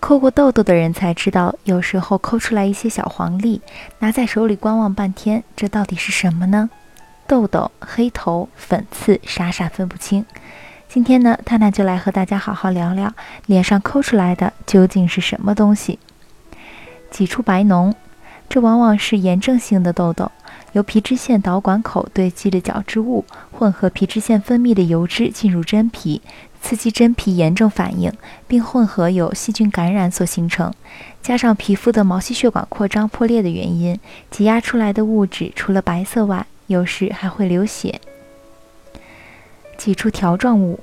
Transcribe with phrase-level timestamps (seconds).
[0.00, 3.60] 抠过痘痘的人才知道，有时候抠出来一些小黄粒，
[4.00, 6.70] 拿在手里观望半天，这到底是什么呢？
[7.26, 10.24] 痘痘、黑头、粉刺，傻傻分不清。
[10.88, 13.12] 今天呢，探探就来和大家好好聊聊，
[13.46, 16.00] 脸上抠出来的究竟是什么东西？
[17.10, 17.94] 挤出白脓，
[18.48, 20.32] 这往往是炎症性的痘痘。
[20.72, 26.22] 由皮脂腺导管口堆积的角质物混合皮脂腺分泌的油脂进入真皮，
[26.62, 28.12] 刺激真皮炎症反应，
[28.46, 30.72] 并混合有细菌感染所形成。
[31.20, 33.98] 加上皮肤的毛细血管扩张破裂的原因，
[34.30, 38.00] 挤压出来的物质除了白色外，有时还会流血。
[39.76, 40.80] 挤出条状物，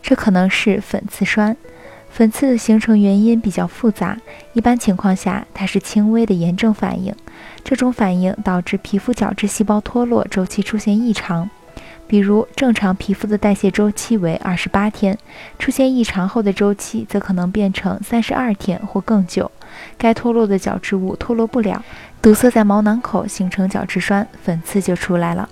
[0.00, 1.56] 这可能是粉刺栓。
[2.12, 4.18] 粉刺的形成原因比较复杂，
[4.52, 7.14] 一般情况下它是轻微的炎症反应。
[7.64, 11.48] 这种反应导致皮肤角质细胞脱落周期出现异常，
[12.06, 15.16] 比如正常皮肤的代谢周期为二十八天，
[15.58, 19.50] 出现异常后的周期则可能变成三十二天或更久。
[19.96, 21.82] 该脱落的角质物脱落不了，
[22.20, 25.48] 堵塞在毛囊口，形成角质栓，粉刺就出来了。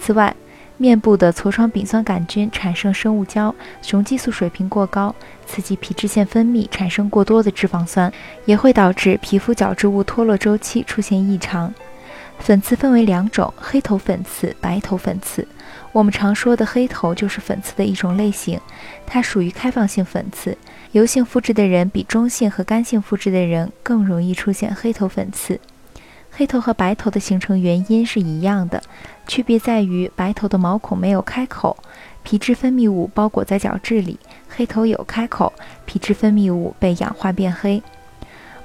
[0.00, 0.34] 此外，
[0.76, 5.14] 面部的痤疮丙酸杆菌产生生物胶，雄激素水平过高，
[5.46, 8.12] 刺激皮脂腺分泌，产生过多的脂肪酸，
[8.44, 11.72] 也会导致皮肤角质物脱落周期出现异常。
[12.40, 15.46] 粉刺分为两种：黑头粉刺、白头粉刺。
[15.92, 18.60] 我们常说的黑头就是粉刺的一种类型，
[19.06, 20.58] 它属于开放性粉刺，
[20.90, 25.60] 油性肤质的人比中性和干性肤质的人更容易出现黑头粉刺。
[26.36, 28.82] 黑头和白头的形成原因是一样的，
[29.28, 31.76] 区别在于白头的毛孔没有开口，
[32.24, 34.16] 皮脂分泌物包裹在角质里；
[34.48, 35.52] 黑头有开口，
[35.86, 37.80] 皮脂分泌物被氧化变黑。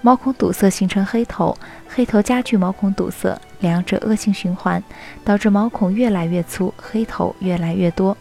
[0.01, 1.55] 毛孔堵塞形成黑头，
[1.87, 4.83] 黑头加剧毛孔堵塞，两者恶性循环，
[5.23, 8.17] 导致毛孔越来越粗，黑头越来越多。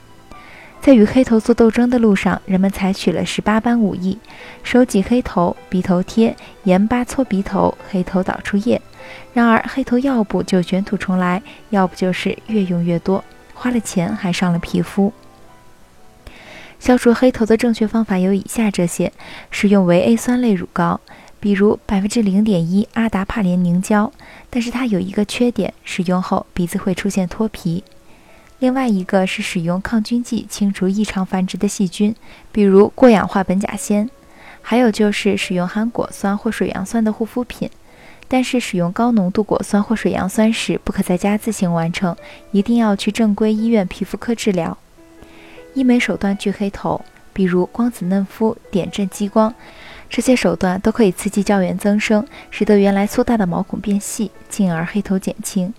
[0.81, 4.19] 在与黑头做斗争的路上，人们采取了十八般武艺：
[4.63, 6.35] 手挤黑头、鼻头贴、
[6.65, 8.81] 盐巴搓鼻头、黑头导出液。
[9.35, 13.23] 然而，黑头要不就卷土重来，要不就是越用越多，
[13.55, 15.13] 花了钱还伤了皮肤。
[16.79, 19.13] 消除黑头的正确方法有以下这些：
[19.51, 21.01] 使用维 A 酸类乳膏，
[21.41, 24.11] 比如百分之零点一阿达帕莲凝胶，
[24.49, 27.83] 但是它有一个缺点，使用后鼻子会出现脱皮。
[28.59, 32.15] 另外一个是使用抗菌剂清除异常繁殖的细菌，
[32.51, 34.09] 比如过氧化苯甲酰。
[34.61, 37.71] 还有就是使用含果酸或水杨酸的护肤品。
[38.31, 42.15] 但是使用高浓度果酸或水杨酸时，不可在家自行完成，
[42.51, 44.77] 一定要去正规医院皮肤科治疗。
[45.73, 47.03] 医美手段去黑头，
[47.33, 49.55] 比如光子嫩肤、点阵激光，
[50.11, 55.73] 这些手段都可以刺激胶原增生，使得原来粗大的毛孔变细，进而黑头减轻。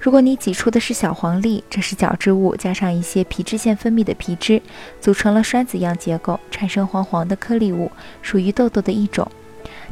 [0.00, 4.62] 如果你挤出的是小黄粒，这是角质物加上一些皮脂腺分泌的皮脂，
[4.98, 9.30] 组成了栓子样结构，产生黄黄的颗粒物，属于痘痘的一种。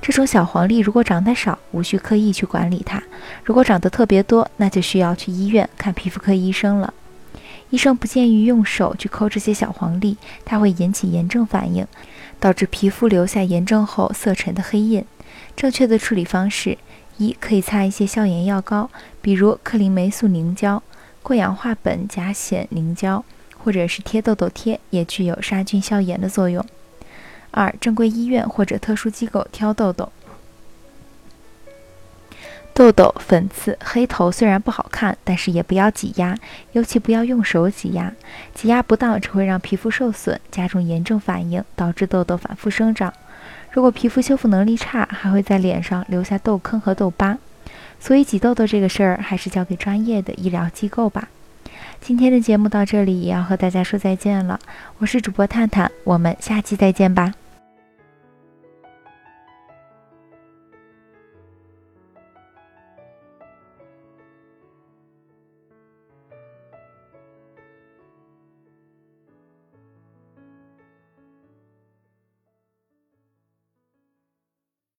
[0.01, 3.03] 这种小黄粒如果长得少，无需刻意去管理它；
[3.45, 6.95] 如果长得特别多，那就需要去医院看皮肤科医生了。
[7.69, 11.87] 医生不建议用手去抠这些小黄粒，它会引起炎症反应，
[12.41, 15.05] 导致皮肤留下炎症后色沉的黑印。
[15.55, 16.79] 正确的处理方式：
[17.19, 18.89] 一、可以擦一些消炎药膏，
[19.21, 20.83] 比如克林霉素凝胶、
[21.23, 23.25] 过氧化苯甲酰凝胶，
[23.59, 26.65] 或者是贴痘痘贴，也具有杀菌消炎的作用。
[27.51, 30.11] 二、正规医院或者特殊机构挑痘痘。
[32.75, 36.39] 痘痘、粉刺、黑头虽然不好看，但是也不要挤压，
[36.71, 38.13] 尤其不要用手挤压。
[38.55, 43.13] 挤压不当只会让皮肤受损，加重炎症反应，导致痘痘反复生长。
[43.79, 47.39] 如果皮肤修复能力差，还会在脸上留下痘坑和痘疤。
[48.01, 51.29] 所以挤痘痘这个事儿，还是交给专业的医疗机构吧。
[52.01, 54.59] 今天的节目到这里，也要和大家说再见了。
[54.99, 57.33] 我是主播探探，我们下期再见吧。